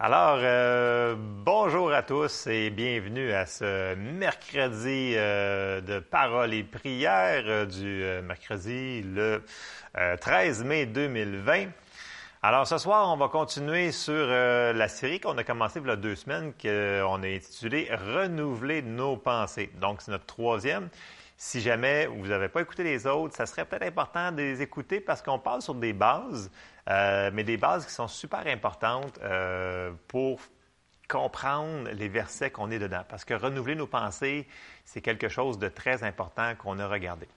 [0.00, 7.44] Alors, euh, bonjour à tous et bienvenue à ce mercredi euh, de paroles et prières
[7.46, 9.44] euh, du mercredi le
[10.20, 11.66] 13 mai 2020.
[12.42, 15.94] Alors, ce soir, on va continuer sur la série qu'on a commencé il y a
[15.94, 19.70] deux semaines, qu'on a intitulée Renouveler nos pensées.
[19.80, 20.88] Donc, c'est notre troisième.
[21.46, 24.98] Si jamais vous n'avez pas écouté les autres, ça serait peut-être important de les écouter
[24.98, 26.50] parce qu'on parle sur des bases,
[26.88, 30.40] euh, mais des bases qui sont super importantes euh, pour
[31.06, 33.02] comprendre les versets qu'on est dedans.
[33.06, 34.48] Parce que renouveler nos pensées,
[34.86, 37.28] c'est quelque chose de très important qu'on a regardé.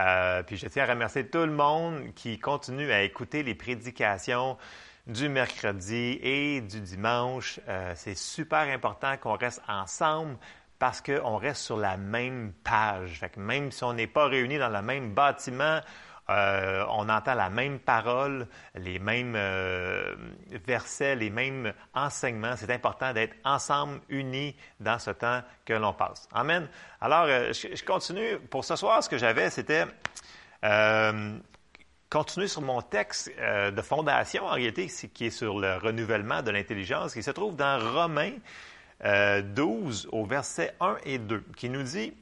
[0.00, 4.58] Euh, puis je tiens à remercier tout le monde qui continue à écouter les prédications
[5.06, 7.60] du mercredi et du dimanche.
[7.94, 10.38] c'est super important qu'on reste ensemble
[10.78, 13.20] parce qu'on reste sur la même page.
[13.36, 15.80] même si on n'est pas réunis dans le même bâtiment,
[16.30, 20.14] euh, on entend la même parole, les mêmes euh,
[20.66, 22.54] versets, les mêmes enseignements.
[22.56, 26.28] C'est important d'être ensemble, unis dans ce temps que l'on passe.
[26.32, 26.66] Amen.
[27.00, 28.38] Alors, euh, je, continue.
[28.50, 29.84] Pour ce soir, ce que j'avais, c'était
[32.08, 37.12] continuer sur mon texte de fondation, en réalité, qui est sur le renouvellement de l'intelligence,
[37.12, 38.32] qui se trouve dans Romains
[39.02, 42.14] 12 au verset 1 et 2, qui nous dit,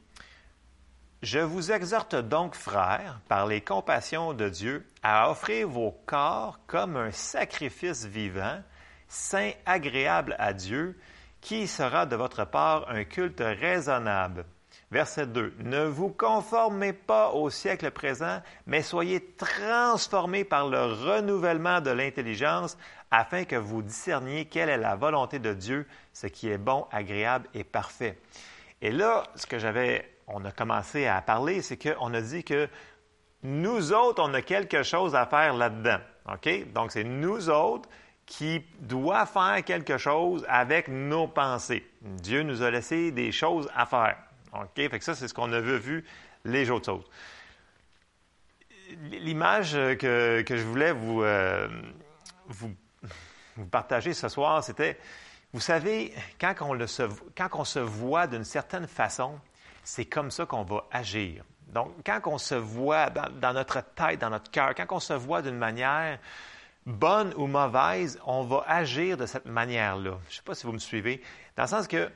[1.22, 6.96] Je vous exhorte donc, frères, par les compassions de Dieu, à offrir vos corps comme
[6.96, 8.62] un sacrifice vivant,
[9.08, 10.98] saint, agréable à Dieu,
[11.40, 14.44] qui sera de votre part un culte raisonnable.
[14.92, 15.54] Verset 2.
[15.60, 22.76] Ne vous conformez pas au siècle présent, mais soyez transformés par le renouvellement de l'intelligence
[23.10, 27.48] afin que vous discerniez quelle est la volonté de Dieu, ce qui est bon, agréable
[27.54, 28.18] et parfait.
[28.82, 32.68] Et là, ce que j'avais, on a commencé à parler, c'est qu'on a dit que
[33.44, 36.00] nous autres, on a quelque chose à faire là-dedans.
[36.34, 36.70] OK?
[36.74, 37.88] Donc, c'est nous autres
[38.26, 41.82] qui doit faire quelque chose avec nos pensées.
[42.02, 44.18] Dieu nous a laissé des choses à faire.
[44.52, 44.74] OK?
[44.74, 46.04] Fait que ça, c'est ce qu'on a vu
[46.44, 47.04] les autres choses.
[49.10, 51.68] L'image que, je voulais vous, euh,
[52.46, 52.74] vous
[53.56, 54.98] vous partager ce soir, c'était,
[55.52, 57.02] vous savez, quand on, se,
[57.36, 59.38] quand on se voit d'une certaine façon,
[59.84, 61.44] c'est comme ça qu'on va agir.
[61.68, 65.42] Donc, quand on se voit dans, notre tête, dans notre cœur, quand on se voit
[65.42, 66.18] d'une manière
[66.84, 70.18] bonne ou mauvaise, on va agir de cette manière-là.
[70.28, 71.22] Je ne sais pas si vous me suivez,
[71.56, 72.10] dans le sens que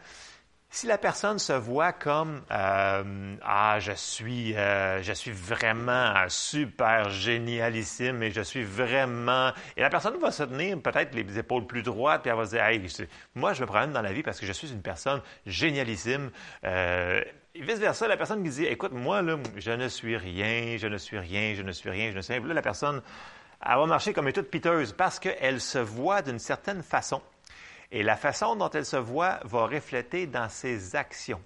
[0.69, 7.09] si la personne se voit comme euh, ah je suis euh, je suis vraiment super
[7.09, 11.83] génialissime et je suis vraiment et la personne va se tenir peut-être les épaules plus
[11.83, 12.83] droites puis elle va se dire hey,
[13.35, 16.31] moi je me promène dans la vie parce que je suis une personne génialissime
[16.65, 17.23] euh,
[17.55, 20.89] et vice versa la personne qui dit écoute moi là je ne suis rien je
[20.89, 23.03] ne suis rien je ne suis rien je ne suis rien là la personne
[23.65, 27.23] elle va marcher comme une toute piteuse parce qu'elle se voit d'une certaine façon
[27.93, 31.41] et la façon dont elle se voit va refléter dans ses actions.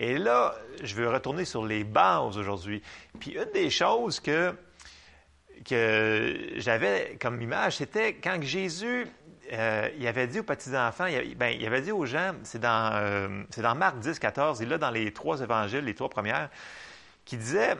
[0.00, 2.82] Et là, je veux retourner sur les bases aujourd'hui.
[3.20, 4.54] Puis une des choses que,
[5.64, 9.06] que j'avais comme image, c'était quand Jésus
[9.52, 12.90] euh, il avait dit aux petits-enfants, il, ben, il, avait dit aux gens, c'est dans,
[12.94, 16.48] euh, dans Marc 10, 14, il là dans les trois évangiles, les trois premières,
[17.24, 17.76] qui disait,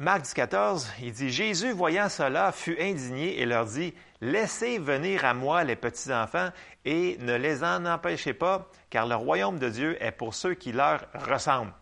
[0.00, 5.26] Marc 10, 14, il dit, Jésus, voyant cela, fut indigné et leur dit, Laissez venir
[5.26, 6.48] à moi les petits-enfants
[6.86, 10.72] et ne les en empêchez pas, car le royaume de Dieu est pour ceux qui
[10.72, 11.74] leur ressemblent.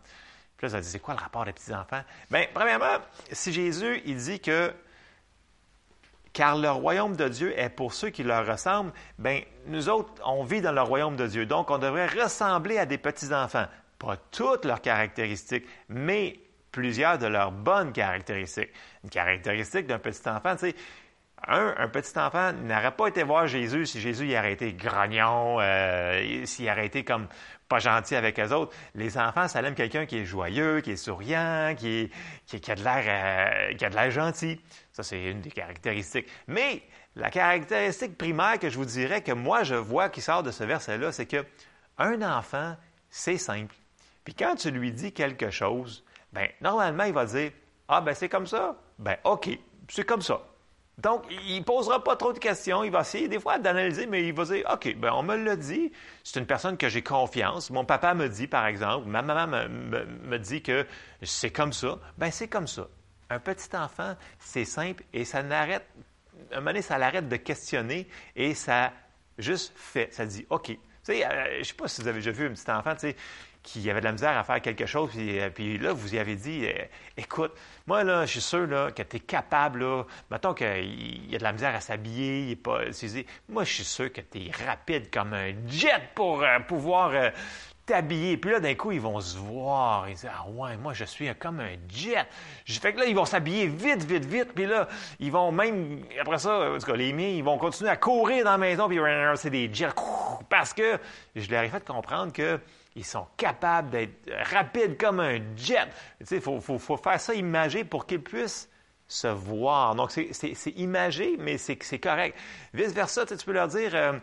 [0.57, 2.01] Puis là, ça dit, c'est quoi le rapport des petits-enfants?
[2.29, 2.97] Bien, premièrement,
[3.31, 4.73] si Jésus, il dit que
[6.33, 10.43] car le royaume de Dieu est pour ceux qui leur ressemblent, bien, nous autres, on
[10.43, 11.45] vit dans le royaume de Dieu.
[11.45, 13.67] Donc, on devrait ressembler à des petits-enfants.
[13.97, 16.37] Pas toutes leurs caractéristiques, mais
[16.71, 18.69] plusieurs de leurs bonnes caractéristiques.
[19.03, 20.73] Une caractéristique d'un petit enfant, tu
[21.47, 25.57] un, un petit enfant n'aurait pas été voir Jésus si Jésus y aurait été grognon,
[25.59, 27.27] euh, s'il aurait été comme
[27.67, 28.75] pas gentil avec les autres.
[28.95, 32.11] Les enfants, ça aime quelqu'un qui est joyeux, qui est souriant, qui,
[32.45, 34.59] qui, a de l'air euh, qui a de l'air gentil.
[34.91, 36.27] Ça, c'est une des caractéristiques.
[36.47, 36.81] Mais
[37.15, 40.63] la caractéristique primaire que je vous dirais que moi je vois qui sort de ce
[40.63, 41.45] verset-là, c'est que
[41.97, 42.75] un enfant,
[43.09, 43.75] c'est simple.
[44.23, 46.03] Puis quand tu lui dis quelque chose,
[46.33, 47.51] ben normalement il va dire
[47.87, 49.49] ah ben c'est comme ça, ben ok,
[49.89, 50.41] c'est comme ça.
[50.99, 52.83] Donc, il ne posera pas trop de questions.
[52.83, 55.55] Il va essayer des fois d'analyser, mais il va dire OK, ben on me l'a
[55.55, 55.91] dit.
[56.23, 57.69] C'est une personne que j'ai confiance.
[57.69, 60.85] Mon papa me dit, par exemple, ma maman me, dit que
[61.23, 61.99] c'est comme ça.
[62.17, 62.87] Ben c'est comme ça.
[63.29, 65.87] Un petit enfant, c'est simple et ça n'arrête.
[66.51, 68.91] À un moment donné, ça l'arrête de questionner et ça
[69.37, 70.13] juste fait.
[70.13, 70.67] Ça dit OK.
[70.67, 72.93] Tu sais, euh, je ne sais pas si vous avez déjà vu un petit enfant,
[72.93, 73.15] tu sais,
[73.63, 76.19] qui avait de la misère à faire quelque chose, puis, euh, puis là, vous y
[76.19, 76.85] avez dit, euh,
[77.17, 77.53] écoute,
[77.87, 81.43] moi, là, je suis sûr là, que tu capable, là, mettons qu'il y a de
[81.43, 82.79] la misère à s'habiller, il est pas,
[83.49, 87.11] moi, je suis sûr que tu rapide comme un jet pour euh, pouvoir
[87.89, 88.37] t'habiller.
[88.37, 90.07] Puis là, d'un coup, ils vont se voir.
[90.07, 92.27] Ils disent, ah ouais, moi, je suis comme un jet.
[92.65, 94.53] Fait que là, ils vont s'habiller vite, vite, vite.
[94.53, 94.87] Puis là,
[95.19, 98.45] ils vont même, après ça, en tout cas, les miens, ils vont continuer à courir
[98.45, 98.99] dans la maison, puis
[99.35, 99.89] c'est des jets.
[100.49, 100.99] Parce que
[101.35, 102.59] je leur ai fait comprendre que
[102.99, 105.87] ils sont capables d'être rapides comme un jet.
[106.29, 108.69] Il faut, faut, faire ça imagé pour qu'ils puissent
[109.07, 109.95] se voir.
[109.95, 112.37] Donc, c'est imagé, mais c'est correct.
[112.73, 114.19] Vice-versa, tu peux leur dire, euh,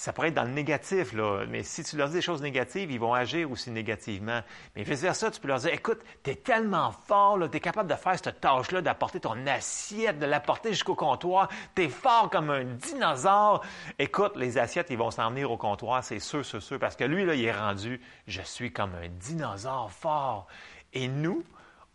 [0.00, 2.90] ça pourrait être dans le négatif, là, mais si tu leur dis des choses négatives,
[2.90, 4.40] ils vont agir aussi négativement.
[4.74, 7.94] Mais vice-versa, tu peux leur dire, écoute, tu es tellement fort, tu es capable de
[7.94, 12.64] faire cette tâche-là, d'apporter ton assiette, de l'apporter jusqu'au comptoir, tu es fort comme un
[12.64, 13.62] dinosaure.
[13.98, 17.04] Écoute, les assiettes, ils vont s'en venir au comptoir, c'est sûr, c'est sûr, parce que
[17.04, 20.46] lui, là, il est rendu, je suis comme un dinosaure fort.
[20.94, 21.44] Et nous,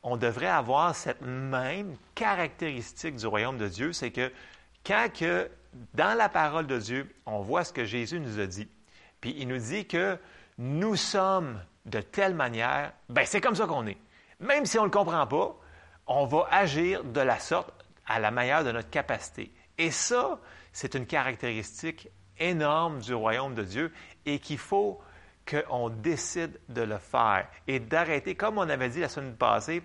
[0.03, 4.31] on devrait avoir cette même caractéristique du royaume de Dieu, c'est que
[4.85, 5.49] quand que
[5.93, 8.67] dans la parole de Dieu, on voit ce que Jésus nous a dit.
[9.21, 10.17] Puis il nous dit que
[10.57, 13.97] nous sommes de telle manière, ben c'est comme ça qu'on est.
[14.39, 15.55] Même si on ne le comprend pas,
[16.07, 17.73] on va agir de la sorte
[18.05, 19.51] à la meilleure de notre capacité.
[19.77, 20.39] Et ça,
[20.71, 23.93] c'est une caractéristique énorme du royaume de Dieu
[24.25, 25.01] et qu'il faut
[25.49, 29.83] qu'on décide de le faire et d'arrêter, comme on avait dit la semaine passée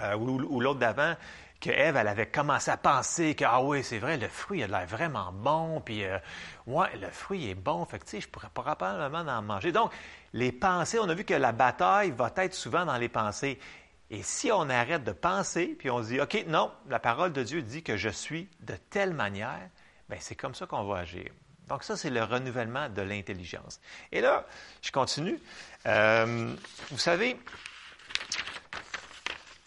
[0.00, 1.14] euh, ou l'autre d'avant,
[1.62, 4.66] que Ève, elle avait commencé à penser que, ah oui, c'est vrai, le fruit a
[4.66, 6.18] l'air vraiment bon, puis, euh,
[6.66, 9.70] ouais, le fruit est bon, fait que, je pourrais probablement en manger.
[9.70, 9.92] Donc,
[10.32, 13.60] les pensées, on a vu que la bataille va être souvent dans les pensées.
[14.10, 17.62] Et si on arrête de penser, puis on dit, OK, non, la parole de Dieu
[17.62, 19.68] dit que je suis de telle manière,
[20.08, 21.30] bien, c'est comme ça qu'on va agir.
[21.68, 23.80] Donc, ça, c'est le renouvellement de l'intelligence.
[24.10, 24.44] Et là,
[24.82, 25.38] je continue.
[25.86, 26.54] Euh,
[26.90, 27.38] vous savez,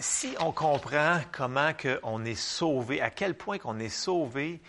[0.06, 1.72] si on comprend comment
[2.04, 4.62] on est sauvé, à quel point qu'on est sauvé,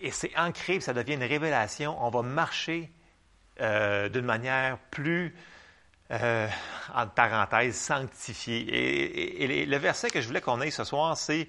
[0.00, 2.90] et c'est ancré, ça devient une révélation, on va marcher
[3.60, 5.36] euh, d'une manière plus,
[6.10, 6.48] euh,
[6.94, 9.42] entre parenthèses, sanctifiée.
[9.44, 11.46] Et, le verset que je voulais qu'on ait ce soir, c'est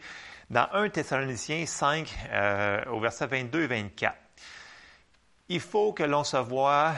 [0.50, 4.16] dans 1 Thessaloniciens 5, euh, au verset 22 et 24.
[5.48, 6.94] Il faut que l'on se voie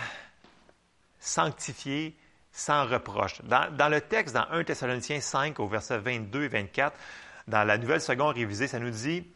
[1.20, 2.18] sanctifié,
[2.58, 3.40] sans reproche.
[3.44, 6.98] Dans, le texte, dans 1 Thessaloniciens 5, au verset 22 et 24,
[7.48, 9.28] dans la nouvelle seconde révisée, ça nous dit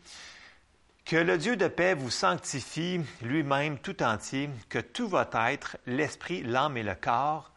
[1.05, 6.41] que le Dieu de paix vous sanctifie lui-même tout entier, que tout votre être, l'esprit,
[6.41, 7.51] l'âme et le corps,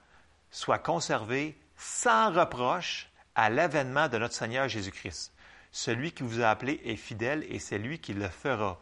[0.50, 5.32] soient conservés sans reproche à l'avènement de notre Seigneur Jésus-Christ.
[5.72, 8.78] Celui qui vous a appelé est fidèle et c'est lui qui le fera.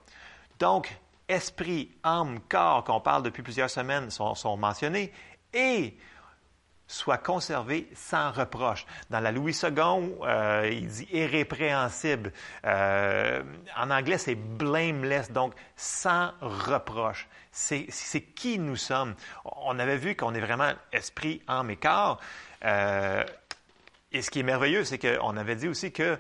[0.59, 0.93] Donc,
[1.29, 5.13] esprit, âme, corps, qu'on parle depuis plusieurs semaines, sont mentionnés,
[5.55, 5.97] et
[6.93, 8.85] soit conservé sans reproche.
[9.09, 12.33] Dans la Louis II, euh, il dit irrépréhensible.
[12.67, 13.43] Euh,
[13.79, 17.29] en anglais, c'est blameless, donc sans reproche.
[17.51, 17.87] C'est
[18.35, 19.15] qui nous sommes.
[19.45, 22.21] On avait vu qu'on est vraiment esprit, âme et corps.
[22.65, 23.25] Euh,
[24.13, 26.19] et ce qui est merveilleux, c'est qu'on avait dit aussi que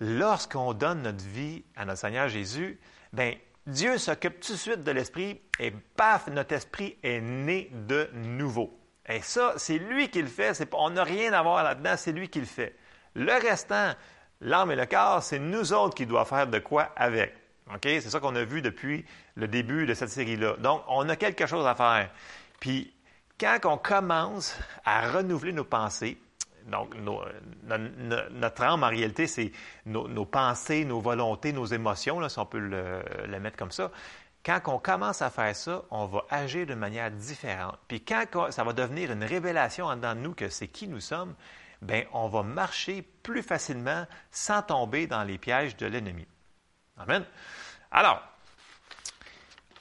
[0.00, 2.80] lorsqu'on donne notre vie à notre Seigneur Jésus,
[3.12, 3.34] ben
[3.66, 8.78] Dieu s'occupe tout de suite de l'esprit et paf, notre esprit est né de nouveau.
[9.08, 10.66] Et ça, c'est lui qui le fait.
[10.72, 12.76] on n'a rien à voir là-dedans, c'est lui qui le fait.
[13.14, 13.92] Le restant,
[14.40, 17.34] l'âme et le corps, c'est nous autres qui doivent faire de quoi avec.
[17.82, 19.04] C'est ça qu'on a vu depuis
[19.36, 20.56] le début de cette série-là.
[20.58, 22.10] Donc, on a quelque chose à faire.
[22.60, 22.92] Puis,
[23.38, 26.18] quand on commence à renouveler nos pensées,
[26.66, 29.52] donc notre âme, en réalité, c'est
[29.86, 33.90] nos, pensées, nos volontés, nos émotions, si on peut le mettre comme ça.
[34.44, 37.78] Quand on commence à faire ça, on va agir de manière différente.
[37.88, 41.00] Puis quand ça va devenir une révélation en dedans de nous que c'est qui nous
[41.00, 41.34] sommes,
[41.80, 46.26] bien, on va marcher plus facilement sans tomber dans les pièges de l'ennemi.
[46.98, 47.24] Amen.
[47.90, 48.22] Alors,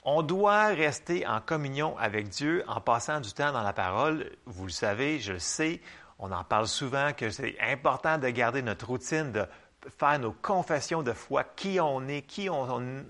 [0.04, 4.32] on doit rester en communion avec Dieu en passant du temps dans la parole.
[4.46, 5.82] Vous le savez, je le sais,
[6.20, 9.46] on en parle souvent que c'est important de garder notre routine de
[9.98, 13.04] faire nos confessions de foi, qui on est, qui on, euh,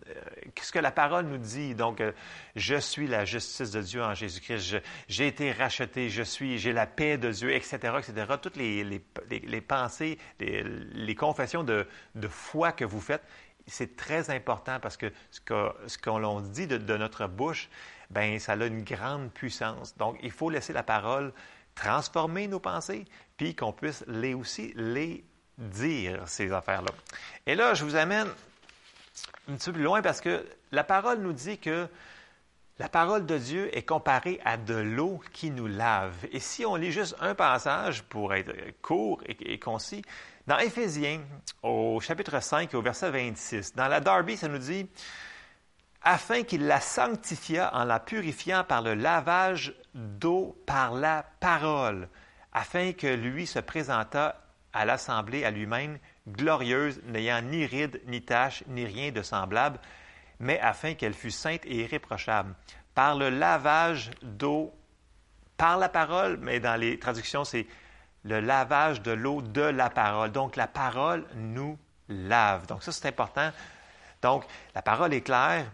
[0.62, 1.76] ce que la parole nous dit.
[1.76, 2.12] Donc, euh,
[2.56, 4.78] je suis la justice de Dieu en Jésus-Christ.
[5.08, 6.10] J'ai été racheté.
[6.10, 8.26] Je suis, j'ai la paix de Dieu, etc., etc.
[8.42, 13.24] Toutes les, les, pensées, les, confessions de, de, foi que vous faites,
[13.68, 17.70] c'est très important parce que ce qu'on ce l'on dit de, de, notre bouche,
[18.10, 19.96] ben ça a une grande puissance.
[19.98, 21.34] Donc, il faut laisser la parole
[21.76, 23.06] transformer nos pensées,
[23.38, 25.24] puis qu'on puisse les aussi les
[25.58, 26.92] dire ces affaires-là.
[27.46, 28.28] Et là, je vous amène
[29.50, 31.88] un petit peu plus loin parce que la parole nous dit que
[32.80, 36.16] La parole de Dieu est comparée à de l'eau qui nous lave.
[36.32, 40.02] Et si on lit juste un passage pour être court et, concis,
[40.48, 41.22] dans Éphésiens,
[41.62, 44.90] au chapitre 5 au verset 26, dans la Darby, ça nous dit
[46.02, 52.10] afin qu'il la sanctifia en la purifiant par le lavage d'eau par la parole,
[52.52, 54.36] afin que lui se présentât
[54.74, 59.80] à l'assemblée à lui-même glorieuse, n'ayant ni ride, ni tache, ni rien de semblable,
[60.40, 62.56] mais afin qu'elle fût sainte et irréprochable.
[62.96, 64.74] Par le lavage d'eau,
[65.58, 67.68] par la parole, mais dans les traductions, c'est
[68.24, 70.32] le lavage de l'eau de la parole.
[70.32, 71.78] Donc, la parole nous
[72.10, 72.68] lave.
[72.68, 73.52] Donc, ça, c'est important.
[74.22, 75.66] Donc, la parole est claire.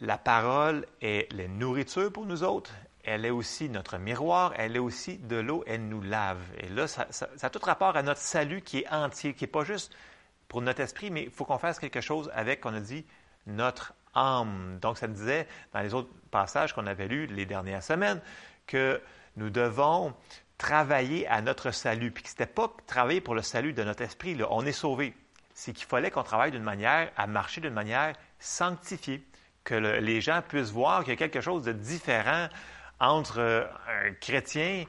[0.00, 2.72] La parole est la nourriture pour nous autres.
[3.04, 4.52] Elle est aussi notre miroir.
[4.56, 5.64] Elle est aussi de l'eau.
[5.66, 6.40] Elle nous lave.
[6.58, 7.06] Et là, ça,
[7.40, 9.94] a tout rapport à notre salut qui est entier, qui n'est pas juste
[10.48, 13.06] pour notre esprit, mais il faut qu'on fasse quelque chose avec, qu'on a dit,
[13.46, 14.78] notre âme.
[14.80, 18.20] Donc, ça disait dans les autres passages qu'on avait lus les dernières semaines
[18.66, 19.00] que
[19.36, 20.12] nous devons
[20.58, 22.10] travailler à notre salut.
[22.10, 24.34] Puis que ce n'était pas travailler pour le salut de notre esprit.
[24.34, 24.46] Là.
[24.50, 25.14] On est sauvé.
[25.54, 29.24] C'est qu'il fallait qu'on travaille d'une manière, à marcher d'une manière sanctifiée.
[29.62, 32.48] Que les gens puissent voir qu'il y a quelque chose de différent
[33.00, 34.84] entre euh, un chrétien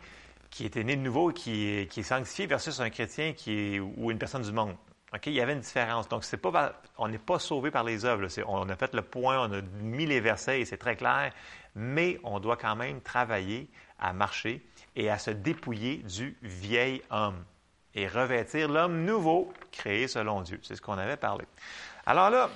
[0.49, 4.11] qui était né de nouveau et qui, est sanctifié versus un chrétien qui est, ou
[4.11, 4.75] une personne du monde.
[5.25, 6.07] Il y avait une différence.
[6.07, 8.27] Donc, c'est pas, on n'est pas sauvé par les œuvres.
[8.47, 11.33] On a fait le point, on a mis les versets et c'est très clair,
[11.75, 14.65] mais on doit quand même travailler à marcher
[14.95, 17.43] et à se dépouiller du vieil homme
[17.93, 20.59] et revêtir l'homme nouveau créé selon Dieu.
[20.63, 21.45] C'est ce qu'on avait parlé.
[22.05, 22.49] Alors là,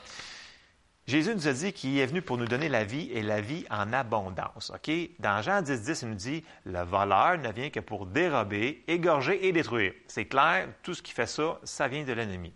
[1.07, 3.63] Jésus nous a dit qu'il est venu pour nous donner la vie et la vie
[3.69, 4.71] en abondance.
[5.19, 9.47] Dans Jean 10, 10, il nous dit Le voleur ne vient que pour dérober, égorger
[9.47, 9.93] et détruire.
[10.07, 12.51] C'est clair, tout ce qui fait ça, ça vient de l'ennemi.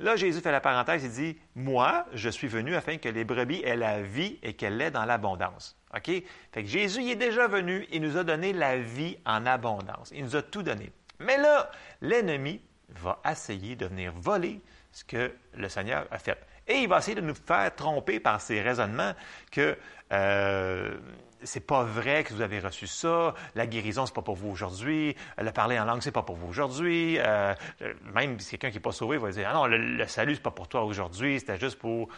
[0.00, 3.62] Là, Jésus fait la parenthèse, il dit Moi, je suis venu afin que les brebis
[3.62, 5.76] aient la vie et qu'elle l'ait dans l'abondance.
[6.04, 10.10] Fait que Jésus est déjà venu et nous a donné la vie en abondance.
[10.12, 10.90] Il nous a tout donné.
[11.20, 16.38] Mais là, l'ennemi va essayer de venir voler ce que le Seigneur a fait.
[16.68, 19.12] Et il va essayer de nous faire tromper par ses raisonnements
[19.50, 19.76] que
[20.12, 20.96] euh,
[21.42, 25.14] c'est pas vrai que vous avez reçu ça, la guérison, c'est pas pour vous aujourd'hui,
[25.38, 27.18] le parler en langue, c'est pas pour vous aujourd'hui.
[27.18, 27.54] Euh,
[28.14, 30.42] même si quelqu'un qui n'est pas sauvé va dire Ah non, le, le salut, c'est
[30.42, 32.08] pas pour toi aujourd'hui, c'était juste pour.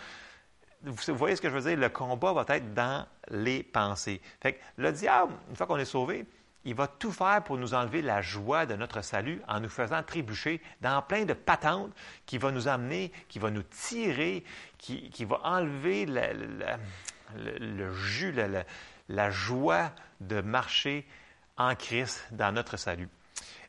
[0.83, 1.76] Vous voyez ce que je veux dire?
[1.76, 4.21] Le combat va être dans les pensées.
[4.40, 6.25] Fait que le diable, une fois qu'on est sauvé,
[6.68, 10.02] il va tout faire pour nous enlever la joie de notre salut en nous faisant
[10.02, 11.90] trébucher dans plein de patentes
[12.26, 14.44] qui va nous amener, qui va nous tirer,
[14.76, 18.34] qui, va enlever le, jus,
[19.08, 21.06] la, joie de marcher
[21.56, 23.08] en Christ dans notre salut.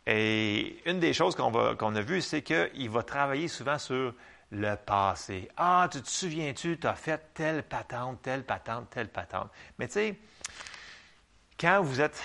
[0.06, 4.14] Et une des choses qu'on a vues, c'est qu'il va travailler souvent sur
[4.52, 5.48] le passé.
[5.56, 9.50] Ah, tu te souviens-tu, tu as fait telle patente, telle patente, telle patente.
[9.78, 10.20] Mais tu sais,
[11.58, 12.22] quand vous êtes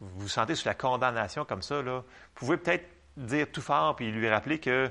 [0.00, 3.96] vous vous sentez sous la condamnation comme ça, là, vous pouvez peut-être dire tout fort
[3.96, 4.90] puis lui rappeler que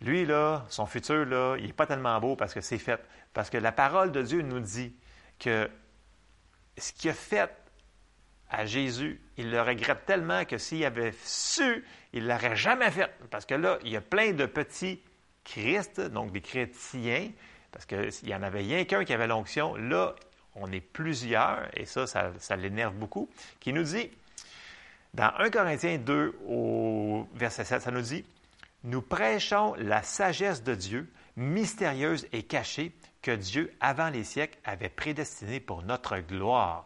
[0.00, 3.00] lui, là, son futur, là, il n'est pas tellement beau parce que c'est fait.
[3.32, 4.94] Parce que la parole de Dieu nous dit
[5.38, 5.70] que
[6.76, 7.50] ce qu'il a fait
[8.50, 13.10] à Jésus, il le regrette tellement que s'il avait su, il ne l'aurait jamais fait.
[13.30, 15.02] Parce que là, il y a plein de petits
[15.44, 17.30] Christ, donc des chrétiens,
[17.70, 19.76] parce qu'il n'y en avait rien qu'un qui avait l'onction.
[19.76, 20.14] Là,
[20.54, 24.10] on est plusieurs, et ça, ça, ça l'énerve beaucoup, qui nous dit
[25.16, 28.24] dans 1 Corinthiens 2 au verset 7, ça nous dit,
[28.84, 32.92] Nous prêchons la sagesse de Dieu, mystérieuse et cachée,
[33.22, 36.84] que Dieu, avant les siècles, avait prédestinée pour notre gloire.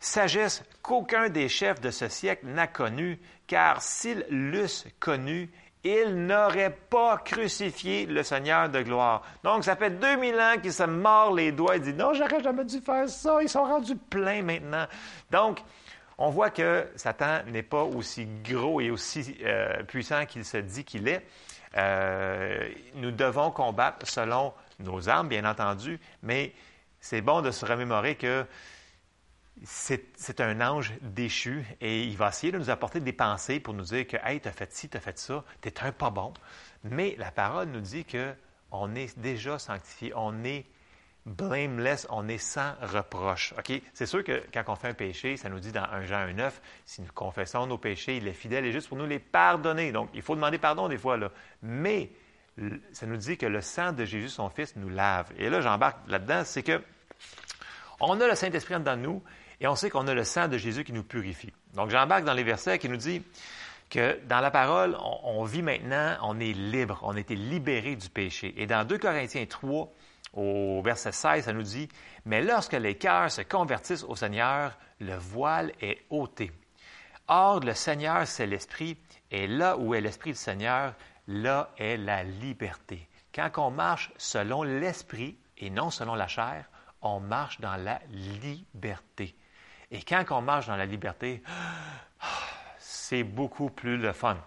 [0.00, 5.48] Sagesse qu'aucun des chefs de ce siècle n'a connue, car s'ils l'eussent connue,
[5.84, 9.22] ils n'auraient pas crucifié le Seigneur de gloire.
[9.44, 12.64] Donc, ça fait 2000 ans qu'ils se mordent les doigts et disent Non, j'aurais jamais
[12.64, 13.40] dû faire ça.
[13.40, 14.86] Ils sont rendus pleins maintenant.
[15.30, 15.62] Donc,
[16.18, 20.84] on voit que Satan n'est pas aussi gros et aussi euh, puissant qu'il se dit
[20.84, 21.24] qu'il est.
[21.76, 26.52] Euh, nous devons combattre selon nos armes, bien entendu, mais
[27.00, 28.44] c'est bon de se remémorer que
[29.64, 33.84] c'est un ange déchu et il va essayer de nous apporter des pensées pour nous
[33.84, 36.32] dire que Hey, as fait ci, as fait ça, t'es un pas bon.
[36.84, 40.64] Mais la parole nous dit qu'on est déjà sanctifié, on est
[41.28, 43.54] blameless, on est sans reproche.
[43.92, 46.50] C'est sûr que quand on fait un péché, ça nous dit dans 1 Jean 1,9,
[46.84, 49.92] si nous confessons nos péchés, il est fidèle et juste pour nous les pardonner.
[49.92, 51.30] Donc, il faut demander pardon des fois, là.
[51.62, 52.10] Mais
[52.92, 55.30] ça nous dit que le sang de Jésus, son Fils, nous lave.
[55.38, 56.82] Et là, j'embarque là-dedans, c'est que
[58.00, 59.22] on a le Saint-Esprit dans nous
[59.60, 61.52] et on sait qu'on a le sang de Jésus qui nous purifie.
[61.74, 63.22] Donc, j'embarque dans les versets qui nous dit
[63.90, 67.96] que dans la parole, on, on vit maintenant, on est libre, on a été libéré
[67.96, 68.54] du péché.
[68.56, 69.92] Et dans 2 Corinthiens 3,
[70.38, 71.88] au verset 16, ça nous dit,
[72.24, 76.52] Mais lorsque les cœurs se convertissent au Seigneur, le voile est ôté.
[77.26, 78.96] Or, le Seigneur, c'est l'Esprit,
[79.30, 80.94] et là où est l'Esprit du Seigneur,
[81.26, 83.08] là est la liberté.
[83.34, 86.64] Quand on marche selon l'Esprit et non selon la chair,
[87.02, 89.36] on marche dans la liberté.
[89.90, 91.42] Et quand on marche dans la liberté,
[92.78, 94.38] c'est beaucoup plus le fun.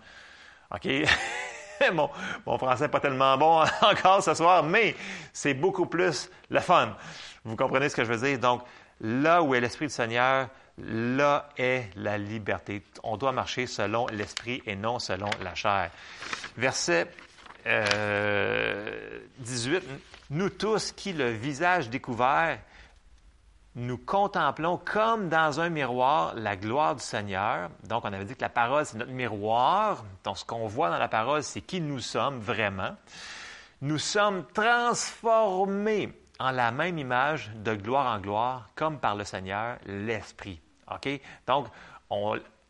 [0.71, 0.87] OK?
[1.93, 4.95] mon, français n'est pas tellement bon encore ce soir, mais
[5.33, 6.95] c'est beaucoup plus le fun.
[7.43, 8.39] Vous comprenez ce que je veux dire?
[8.39, 8.63] Donc,
[9.01, 10.47] là où est l'Esprit du Seigneur,
[10.77, 12.83] là est la liberté.
[13.03, 15.89] On doit marcher selon l'Esprit et non selon la chair.
[16.57, 17.07] Verset
[17.65, 17.67] 18.
[17.67, 19.19] Euh,
[20.29, 22.59] Nous tous qui, le visage découvert,
[23.75, 27.69] nous contemplons comme dans un miroir la gloire du Seigneur.
[27.87, 30.03] Donc, on avait dit que la parole, c'est notre miroir.
[30.23, 32.95] Donc, ce qu'on voit dans la parole, c'est qui nous sommes vraiment.
[33.81, 39.77] Nous sommes transformés en la même image de gloire en gloire, comme par le Seigneur,
[39.85, 40.59] l'Esprit.
[41.47, 41.67] Donc,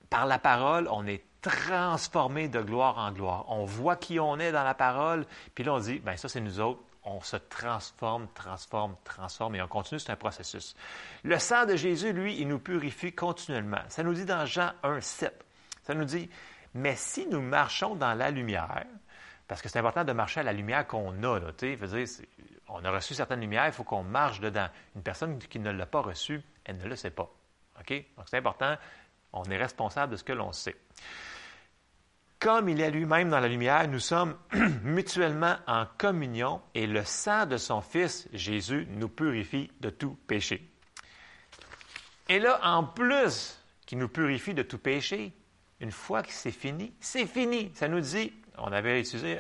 [0.10, 3.46] par la parole, on est transformé de gloire en gloire.
[3.48, 6.42] On voit qui on est dans la parole, puis là, on dit, ben ça, c'est
[6.42, 10.76] nous autres, on se transforme, transforme, transforme et on continue, c'est un processus.
[11.24, 13.82] Le sang de Jésus, lui, il nous purifie continuellement.
[13.90, 15.46] Ça nous dit dans Jean 1, 7.
[15.84, 16.30] Ça nous dit,
[16.74, 18.86] mais si nous marchons dans la lumière,
[19.48, 21.78] parce que c'est important de marcher à la lumière qu'on a, là, dire,
[22.70, 24.68] on a reçu certaines lumières, il faut qu'on marche dedans.
[24.96, 27.30] Une personne qui ne l'a pas reçue, elle ne le sait pas.
[27.80, 27.92] OK?
[28.16, 28.78] Donc c'est important,
[29.34, 30.76] on est responsable de ce que l'on sait.
[32.42, 34.36] Comme il est lui-même dans la lumière, nous sommes
[34.84, 40.68] mutuellement en communion et le sang de son Fils, Jésus, nous purifie de tout péché.
[42.30, 45.34] Et là, en plus qu'il nous purifie de tout péché,
[45.82, 47.70] une fois que c'est fini, c'est fini.
[47.76, 49.38] Ça nous dit, on avait utilisé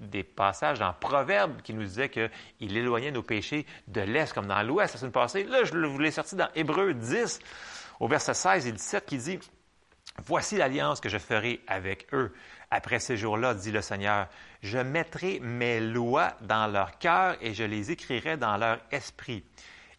[0.00, 4.62] des, passages dans Proverbes qui nous disaient qu'il éloignait nos péchés de l'Est comme dans
[4.62, 5.44] l'Ouest la semaine passée.
[5.44, 7.40] Là, je vous l'ai sorti dans Hébreu 10,
[8.00, 9.38] au verset 16 et 17, qui dit
[10.26, 12.32] Voici l'alliance que je ferai avec eux.
[12.70, 14.28] Après ces jours-là, dit le Seigneur,
[14.62, 19.44] je mettrai mes lois dans leur cœur et je les écrirai dans leur esprit.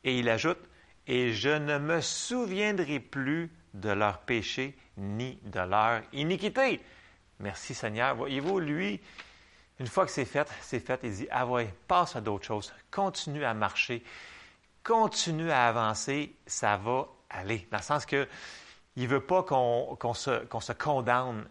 [0.04, 0.60] Et il ajoute,
[1.08, 6.82] et je ne me souviendrai plus de leurs péchés ni de leur iniquité.
[7.40, 8.16] Merci Seigneur.
[8.16, 9.02] Voyez-vous, lui,
[9.80, 12.74] une fois que c'est fait, c'est fait, il dit, ah ouais, passe à d'autres choses,
[12.92, 14.04] continue à marcher,
[14.84, 17.68] continue à avancer, ça va aller.
[17.72, 18.28] Dans le sens que
[18.96, 21.46] il ne veut pas qu'on se, condamne.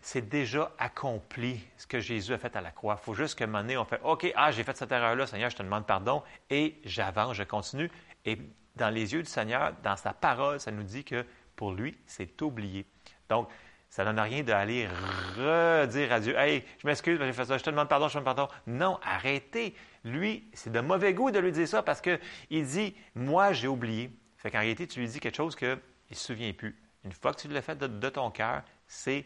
[0.00, 2.98] C'est déjà accompli ce que Jésus a fait à la croix.
[3.00, 5.26] Il faut juste que un moment donné, on fait OK, ah, j'ai fait cette erreur-là,
[5.26, 7.90] Seigneur, je te demande pardon, et j'avance, je continue.
[8.24, 8.38] Et
[8.74, 12.40] dans les yeux du Seigneur, dans sa parole, ça nous dit que pour lui, c'est
[12.42, 12.84] oublié.
[13.28, 13.48] Donc,
[13.88, 14.88] ça ne donne rien d'aller
[15.36, 18.18] redire à Dieu Hey, je m'excuse, j'ai fait ça, je te demande pardon, je te
[18.18, 18.52] demande pardon.
[18.66, 19.74] Non, arrêtez.
[20.02, 22.18] Lui, c'est de mauvais goût de lui dire ça parce qu'il
[22.66, 24.10] dit Moi, j'ai oublié.
[24.38, 25.78] Fait qu'en réalité, tu lui dis quelque chose que
[26.12, 26.78] il ne se souvient plus.
[27.04, 29.24] Une fois que tu l'as fait de, ton cœur, c'est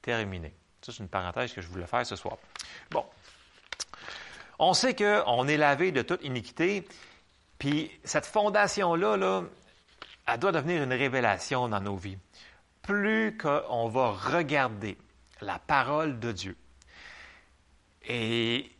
[0.00, 0.54] terminé.
[0.80, 2.36] Ça, c'est une parenthèse que je voulais faire ce soir.
[2.92, 3.04] Bon.
[4.60, 6.86] On sait qu'on est lavé de toute iniquité,
[7.58, 9.42] puis cette fondation-là, là,
[10.28, 12.18] elle doit devenir une révélation dans nos vies.
[12.82, 14.96] Plus qu'on va regarder
[15.40, 16.56] la parole de Dieu,
[18.04, 18.70] et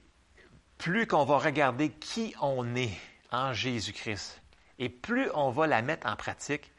[0.78, 2.96] plus qu'on va regarder qui on est
[3.32, 4.40] en Jésus-Christ,
[4.78, 6.71] et plus on va la mettre en pratique,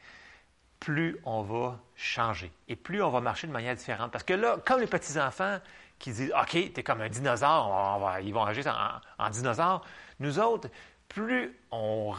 [0.80, 2.52] plus on va changer.
[2.68, 4.10] Et plus on va marcher de manière différente.
[4.10, 5.58] Parce que là, comme les petits-enfants
[5.98, 8.66] qui disent OK, tu es comme un dinosaure, ils vont agir
[9.18, 9.84] en, dinosaure,
[10.20, 10.68] nous autres,
[11.08, 12.12] plus on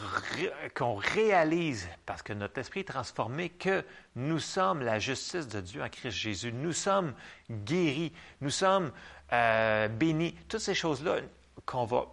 [1.14, 5.88] réalise, parce que notre esprit est transformé, que nous sommes la justice de Dieu en
[5.88, 7.12] Christ Jésus, nous sommes
[7.50, 8.90] guéris, nous sommes
[9.32, 11.16] euh, bénis, toutes ces choses-là
[11.66, 12.06] qu'on va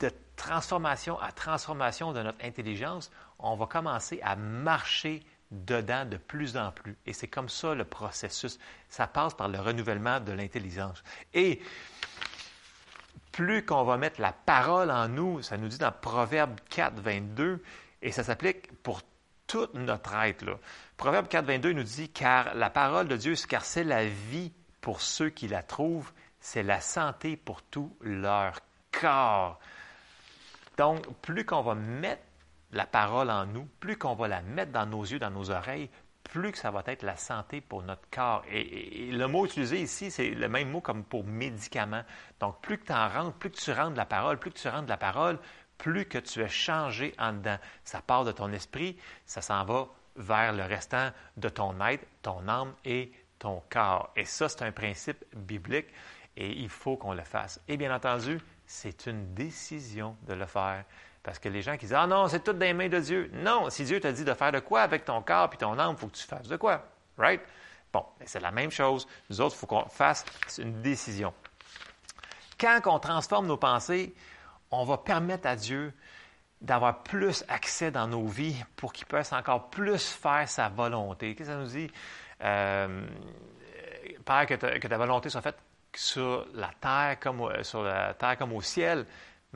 [0.00, 6.56] de transformation à transformation de notre intelligence, on va commencer à marcher dedans de plus
[6.56, 6.96] en plus.
[7.06, 8.58] Et c'est comme ça le processus.
[8.88, 11.02] Ça passe par le renouvellement de l'intelligence.
[11.34, 11.60] Et
[13.32, 17.62] plus qu'on va mettre la parole en nous, ça nous dit dans Proverbe 4, 22,
[18.02, 19.02] et ça s'applique pour
[19.46, 20.42] toute notre être.
[20.42, 20.58] Là.
[20.96, 25.00] Proverbe 4, 22 nous dit, car la parole de Dieu, car c'est la vie pour
[25.00, 29.58] ceux qui la trouvent, c'est la santé pour tout leur corps.
[30.78, 32.22] Donc, plus qu'on va mettre
[32.72, 35.90] la parole en nous, plus qu'on va la mettre dans nos yeux, dans nos oreilles,
[36.24, 38.42] plus que ça va être la santé pour notre corps.
[38.50, 42.02] Et, le mot utilisé ici, c'est le même mot comme pour médicament.
[42.40, 44.58] Donc, plus que tu en rentres, plus que tu rentres de la parole, plus que
[44.58, 45.38] tu rentres la parole,
[45.78, 47.58] plus que tu es changé en dedans.
[47.84, 52.48] Ça part de ton esprit, ça s'en va vers le restant de ton être, ton
[52.48, 54.10] âme et ton corps.
[54.16, 55.88] Et ça, c'est un principe biblique
[56.36, 57.60] et il faut qu'on le fasse.
[57.68, 60.84] Et bien entendu, c'est une décision de le faire.
[61.26, 63.28] Parce que les gens qui disent Ah non, c'est tout dans les mains de Dieu.
[63.34, 65.96] Non, si Dieu t'a dit de faire de quoi avec ton corps et ton âme,
[65.96, 66.84] il faut que tu fasses de quoi.
[67.18, 67.40] Right?
[67.92, 69.08] Bon, c'est la même chose.
[69.28, 70.24] Nous autres, il faut qu'on fasse
[70.56, 71.34] une décision.
[72.60, 74.14] Quand on transforme nos pensées,
[74.70, 75.92] on va permettre à Dieu
[76.60, 81.34] d'avoir plus accès dans nos vies pour qu'il puisse encore plus faire sa volonté.
[81.34, 81.90] Qu'est-ce que ça nous dit?
[82.44, 83.04] Euh,
[84.24, 84.54] Père, que
[84.86, 85.58] ta, volonté soit faite
[85.92, 89.06] sur la terre comme sur la terre comme au ciel.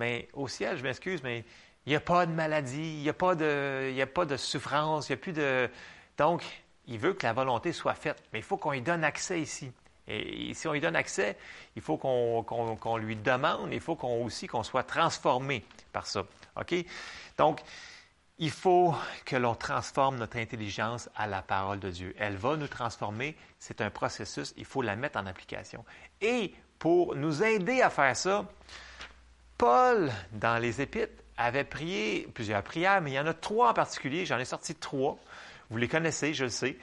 [0.01, 1.45] Mais au ciel, je m'excuse, mais
[1.85, 5.11] il n'y a pas de maladie, il n'y a, pas de, a pas de souffrance,
[5.11, 5.69] il n'y a plus de.
[6.17, 6.43] Donc,
[6.87, 9.71] il veut que la volonté soit faite, mais il faut qu'on lui donne accès ici.
[10.09, 11.37] Et si on lui donne accès,
[11.77, 16.25] il faut qu'on lui demande, il faut qu'on aussi qu'on soit transformé par ça.
[16.59, 16.75] OK?
[17.37, 17.61] Donc,
[18.39, 18.95] il faut
[19.27, 22.15] que l'on transforme notre intelligence à la parole de Dieu.
[22.19, 23.37] Elle va nous transformer.
[23.59, 24.55] C'est un processus.
[24.57, 25.85] Il faut la mettre en application.
[26.23, 28.47] Et pour nous aider à faire ça,
[29.61, 33.75] Paul, dans les Épîtres, avait prié plusieurs prières, mais il y en a trois en
[33.75, 34.25] particulier.
[34.25, 35.19] J'en ai sorti trois.
[35.69, 36.79] Vous les connaissez, je le sais.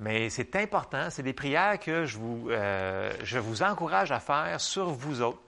[0.00, 1.10] Mais c'est important.
[1.10, 5.42] C'est des prières que je vous, euh, je vous encourage à faire sur vous autres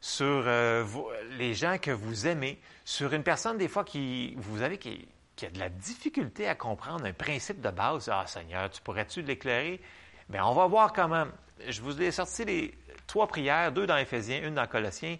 [0.00, 0.84] sur euh,
[1.38, 5.08] les gens que vous aimez, sur une personne des fois qui, vous avez, qui,
[5.42, 8.08] a de la difficulté à comprendre un principe de base.
[8.12, 9.80] Ah Seigneur, tu pourrais-tu l'éclairer?
[10.28, 11.24] Bien, on va voir comment.
[11.66, 12.74] Je vous ai sorti les
[13.08, 15.16] trois prières, deux dans Éphésiens, une dans Colossiens.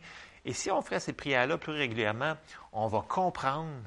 [0.49, 2.35] Et si on ferait ces prières-là plus régulièrement,
[2.73, 3.83] on va comprendre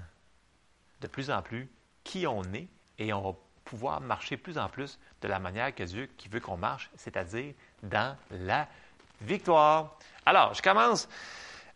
[1.01, 1.67] de plus en plus
[2.03, 2.67] qui on est
[2.99, 6.57] et on va pouvoir marcher plus en plus de la manière que Dieu veut qu'on
[6.57, 8.67] marche, c'est-à-dire dans la
[9.21, 9.97] victoire.
[10.23, 11.09] Alors, je commence.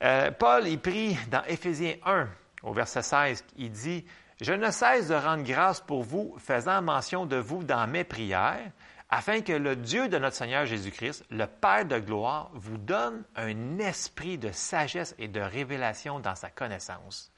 [0.03, 2.27] Euh, Paul, il prie dans Éphésiens 1,
[2.61, 4.05] au verset 16, il dit,
[4.39, 8.69] Je ne cesse de rendre grâce pour vous, faisant mention de vous dans mes prières,
[9.09, 13.79] afin que le Dieu de notre Seigneur Jésus-Christ, le Père de gloire, vous donne un
[13.79, 17.31] esprit de sagesse et de révélation dans sa connaissance,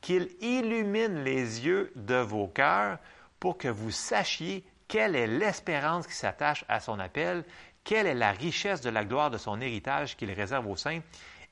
[0.00, 2.98] qu'il illumine les yeux de vos cœurs
[3.38, 7.44] pour que vous sachiez quelle est l'espérance qui s'attache à son appel,
[7.84, 11.00] quelle est la richesse de la gloire de son héritage qu'il réserve aux saints,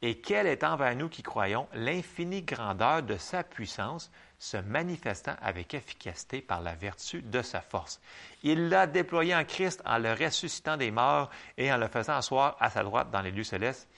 [0.02, 4.10] et quelle est envers nous qui croyons l'infinie grandeur de sa puissance,
[4.42, 8.00] se manifestant avec efficacité par la vertu de sa force.
[8.42, 12.56] Il l'a déployé en Christ en le ressuscitant des morts et en le faisant asseoir
[12.58, 13.88] à sa droite dans les lieux célestes,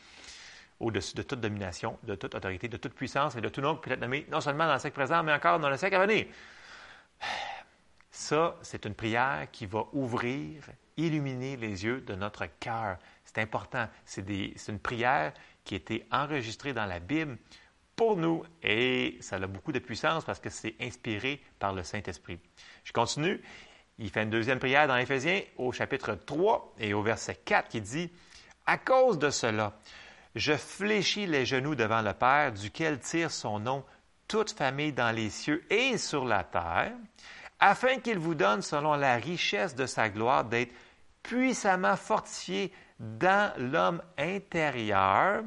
[0.81, 3.93] au-dessus de toute domination, de toute autorité, de toute puissance et de tout nom peut
[3.93, 6.27] être nommé non seulement dans le siècle présent, mais encore dans le siècle à venir.
[8.11, 10.63] Ça, c'est une prière qui va ouvrir
[10.99, 12.99] illuminer les yeux de notre cœur.
[13.25, 13.89] C'est important.
[14.05, 14.29] C'est
[14.69, 15.33] une prière
[15.65, 17.39] qui a été enregistrée dans la Bible
[17.97, 22.39] pour nous et ça a beaucoup de puissance parce que c'est inspiré par le Saint-Esprit.
[22.85, 23.41] Je continue.
[23.99, 27.81] Il fait une deuxième prière dans Éphésiens au chapitre 3 et au verset 4 qui
[27.81, 28.11] dit
[28.67, 29.73] À cause de cela,
[30.35, 33.85] je fléchis les genoux devant le Père, duquel tire son nom
[34.27, 36.93] toute famille dans les cieux et sur la terre,
[37.61, 40.73] afin qu'il vous donne, selon la richesse de sa gloire, d'être
[41.23, 45.45] puissamment fortifié dans l'homme intérieur,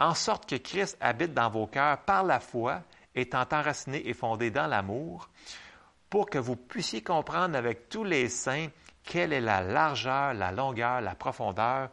[0.00, 2.80] en sorte que Christ habite dans vos cœurs par la foi,
[3.14, 5.28] étant enraciné et fondé dans l'amour,
[6.08, 8.68] pour que vous puissiez comprendre avec tous les saints
[9.04, 11.90] quelle est la largeur, la longueur, la profondeur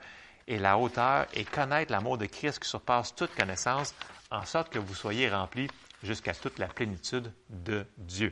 [0.48, 3.93] et la hauteur, et connaître l'amour de Christ qui surpasse toute connaissance,
[4.32, 5.70] en sorte que vous soyez remplis
[6.02, 8.32] jusqu'à toute la plénitude de Dieu.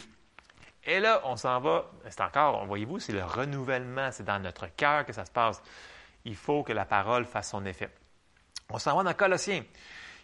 [0.86, 5.06] Et là, on s'en va, c'est encore, voyez-vous, c'est le renouvellement, c'est dans notre cœur
[5.06, 5.62] que ça se passe.
[6.24, 7.90] Il faut que la parole fasse son effet.
[8.70, 9.64] On s'en va dans Colossiens.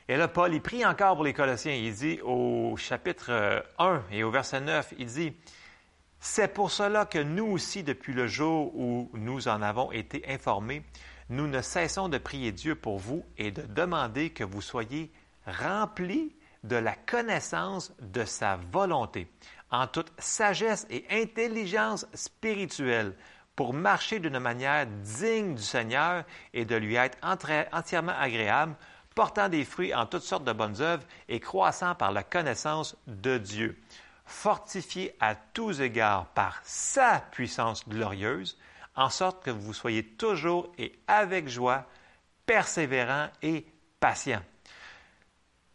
[0.07, 1.73] Et là, Paul, il prie encore pour les Colossiens.
[1.73, 5.33] Il dit au chapitre 1 euh, et au verset 9, il dit,
[6.19, 10.83] C'est pour cela que nous aussi, depuis le jour où nous en avons été informés,
[11.29, 15.11] nous ne cessons de prier Dieu pour vous et de demander que vous soyez
[15.45, 19.27] remplis de la connaissance de sa volonté,
[19.71, 23.15] en toute sagesse et intelligence spirituelle
[23.55, 28.75] pour marcher d'une manière digne du Seigneur et de lui être entièrement agréable,
[29.15, 33.37] portant des fruits en toutes sortes de bonnes œuvres et croissant par la connaissance de
[33.37, 33.77] Dieu,
[34.25, 38.57] fortifié à tous égards par sa puissance glorieuse,
[38.95, 41.85] en sorte que vous soyez toujours et avec joie,
[42.45, 43.65] persévérant et
[43.99, 44.41] patient.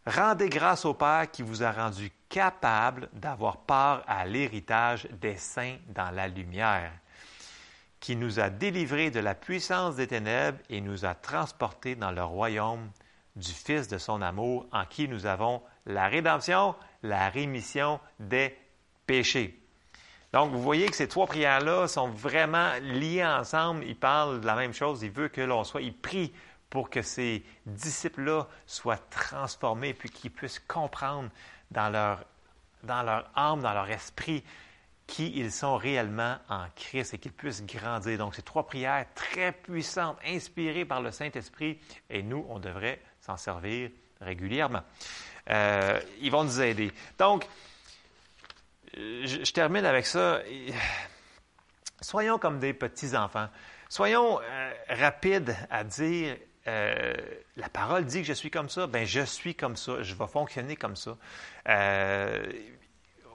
[0.05, 5.77] Rendez grâce au Père qui vous a rendu capable d'avoir part à l'héritage des saints
[5.89, 6.91] dans la lumière,
[7.99, 12.23] qui nous a délivrés de la puissance des ténèbres et nous a transportés dans le
[12.23, 12.89] royaume
[13.35, 18.55] du Fils de son amour, en qui nous avons la rédemption, la rémission des
[19.05, 19.59] péchés.
[20.33, 23.83] Donc, vous voyez que ces trois prières-là sont vraiment liées ensemble.
[23.85, 25.01] Il parle de la même chose.
[25.01, 26.33] Il veut que l'on soit, il prie
[26.69, 31.29] pour que ces disciples-là soient transformés, puis qu'ils puissent comprendre
[31.71, 32.25] dans leur,
[32.83, 34.43] dans leur âme, dans leur esprit,
[35.07, 38.17] qui ils sont réellement en Christ et qu'ils puissent grandir.
[38.17, 43.37] Donc, c'est trois prières très puissantes, inspirées par le Saint-Esprit, et nous, on devrait s'en
[43.37, 43.89] servir
[44.19, 44.83] régulièrement.
[45.49, 46.91] Euh, ils vont nous aider.
[47.17, 47.47] Donc,
[48.93, 50.41] je, termine avec ça.
[52.01, 53.47] Soyons comme des petits-enfants.
[53.89, 56.35] Soyons euh, rapides à dire
[56.67, 57.13] euh,
[57.55, 60.27] la parole dit que je suis comme ça, ben je suis comme ça, je vais
[60.27, 61.17] fonctionner comme ça.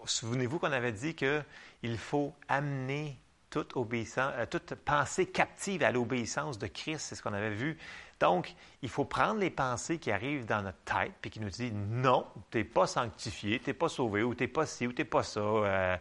[0.04, 3.18] Souvenez-vous qu'on avait dit qu'il faut amener
[3.56, 7.76] euh, toute pensée captive à l'obéissance de Christ, c'est ce qu'on avait vu.
[8.20, 11.72] Donc, il faut prendre les pensées qui arrivent dans notre tête et qui nous disent
[11.72, 14.92] non, tu n'es pas sanctifié, tu n'es pas sauvé, ou tu n'es pas ci, ou
[14.92, 15.40] tu n'es pas ça.
[15.40, 15.96] Euh,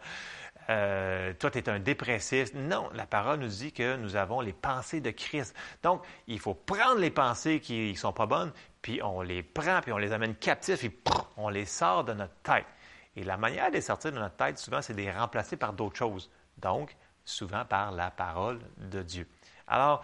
[0.70, 2.54] euh, toi, tu es un dépressif.
[2.54, 5.54] Non, la parole nous dit que nous avons les pensées de Christ.
[5.82, 9.80] Donc, il faut prendre les pensées qui ne sont pas bonnes, puis on les prend,
[9.82, 10.96] puis on les amène captifs, et
[11.36, 12.66] on les sort de notre tête.
[13.16, 15.72] Et la manière de les sortir de notre tête, souvent, c'est de les remplacer par
[15.72, 16.30] d'autres choses.
[16.58, 19.26] Donc, souvent par la parole de Dieu.
[19.66, 20.02] Alors,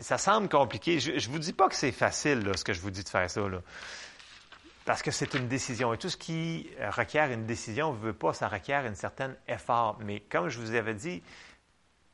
[0.00, 1.00] ça semble compliqué.
[1.00, 3.30] Je ne vous dis pas que c'est facile, ce que je vous dis de faire
[3.30, 3.40] ça.
[4.84, 5.92] parce que c'est une décision.
[5.92, 9.98] Et tout ce qui requiert une décision, ne veut pas, ça requiert un certain effort.
[10.00, 11.22] Mais comme je vous avais dit,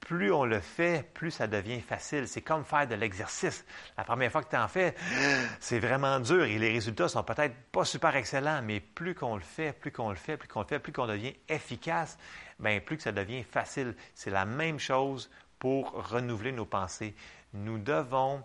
[0.09, 2.27] plus on le fait, plus ça devient facile.
[2.27, 3.67] C'est comme faire de l'exercice.
[3.95, 4.95] La première fois que tu en fais,
[5.61, 9.43] c'est vraiment dur et les résultats sont peut-être pas super excellents, mais plus qu'on le
[9.43, 12.17] fait, plus qu'on le fait, plus qu'on le fait, plus qu'on devient efficace,
[12.59, 13.95] bien, plus que ça devient facile.
[14.15, 17.15] C'est la même chose pour renouveler nos pensées.
[17.53, 18.43] Nous devons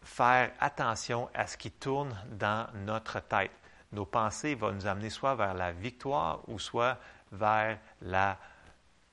[0.00, 3.52] faire attention à ce qui tourne dans notre tête.
[3.92, 6.96] Nos pensées vont nous amener soit vers la victoire ou soit
[7.30, 8.38] vers la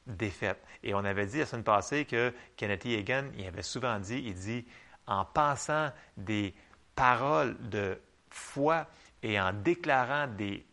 [0.10, 0.62] défaite.
[0.84, 4.34] Et on avait dit la semaine passée que Kenneth Hagan, il avait souvent dit, il
[4.34, 4.66] dit,
[5.08, 6.54] en pensant des
[6.96, 8.88] paroles de foi
[9.24, 10.66] et en déclarant des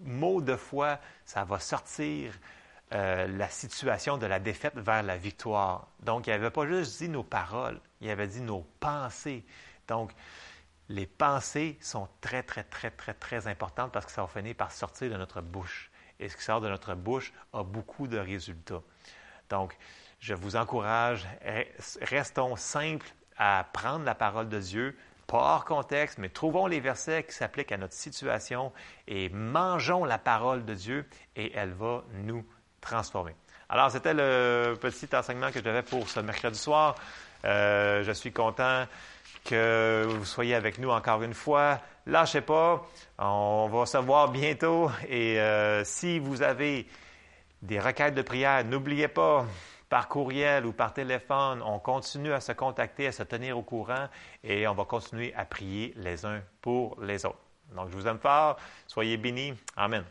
[0.00, 2.32] mots de foi, ça va sortir
[2.92, 5.88] euh, la situation de la défaite vers la victoire.
[6.00, 9.44] Donc, il n'avait pas juste dit nos paroles, il avait dit nos pensées.
[9.86, 10.12] Donc,
[10.88, 14.72] les pensées sont très, très, très, très, très importantes parce que ça va finir par
[14.72, 18.82] sortir de notre bouche et ce qui sort de notre bouche a beaucoup de résultats.
[19.50, 19.76] Donc,
[20.20, 21.26] je vous encourage,
[22.02, 27.22] restons simples à prendre la parole de Dieu, pas hors contexte, mais trouvons les versets
[27.22, 28.72] qui s'appliquent à notre situation
[29.06, 32.44] et mangeons la parole de Dieu et elle va nous
[32.80, 33.34] transformer.
[33.68, 36.94] Alors, c'était le petit enseignement que j'avais pour ce mercredi soir.
[37.44, 38.86] Euh, je suis content
[39.48, 41.80] que vous soyez avec nous encore une fois.
[42.06, 42.86] Lâchez pas,
[43.18, 44.90] on va se voir bientôt.
[45.08, 46.86] Et euh, si vous avez
[47.62, 49.46] des requêtes de prière, n'oubliez pas,
[49.88, 54.08] par courriel ou par téléphone, on continue à se contacter, à se tenir au courant
[54.44, 57.40] et on va continuer à prier les uns pour les autres.
[57.74, 58.58] Donc, je vous aime fort.
[58.86, 59.54] Soyez bénis.
[59.76, 60.04] Amen.